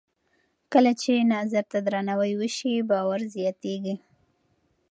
[0.73, 3.95] کله چې نظر ته درناوی وشي، باور زیاتېږي.